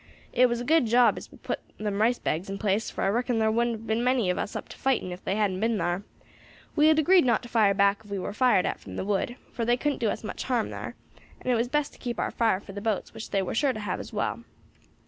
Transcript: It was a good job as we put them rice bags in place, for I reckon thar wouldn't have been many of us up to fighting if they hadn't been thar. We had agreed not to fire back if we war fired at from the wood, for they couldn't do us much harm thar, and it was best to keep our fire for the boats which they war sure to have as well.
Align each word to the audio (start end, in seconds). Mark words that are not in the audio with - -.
It 0.33 0.49
was 0.49 0.59
a 0.59 0.63
good 0.65 0.87
job 0.87 1.15
as 1.19 1.31
we 1.31 1.37
put 1.37 1.59
them 1.77 2.01
rice 2.01 2.17
bags 2.17 2.49
in 2.49 2.57
place, 2.57 2.89
for 2.89 3.03
I 3.03 3.07
reckon 3.09 3.37
thar 3.37 3.51
wouldn't 3.51 3.75
have 3.75 3.85
been 3.85 4.03
many 4.03 4.31
of 4.31 4.37
us 4.39 4.55
up 4.55 4.67
to 4.69 4.75
fighting 4.79 5.11
if 5.11 5.23
they 5.23 5.35
hadn't 5.35 5.59
been 5.59 5.77
thar. 5.77 6.01
We 6.75 6.87
had 6.87 6.97
agreed 6.97 7.23
not 7.23 7.43
to 7.43 7.49
fire 7.49 7.75
back 7.75 8.01
if 8.03 8.09
we 8.09 8.17
war 8.17 8.33
fired 8.33 8.65
at 8.65 8.79
from 8.79 8.95
the 8.95 9.05
wood, 9.05 9.35
for 9.51 9.63
they 9.63 9.77
couldn't 9.77 9.99
do 9.99 10.09
us 10.09 10.23
much 10.23 10.45
harm 10.45 10.71
thar, 10.71 10.95
and 11.39 11.51
it 11.51 11.55
was 11.55 11.67
best 11.67 11.93
to 11.93 11.99
keep 11.99 12.17
our 12.17 12.31
fire 12.31 12.59
for 12.59 12.71
the 12.71 12.81
boats 12.81 13.13
which 13.13 13.29
they 13.29 13.43
war 13.43 13.53
sure 13.53 13.73
to 13.73 13.79
have 13.79 13.99
as 13.99 14.11
well. 14.11 14.43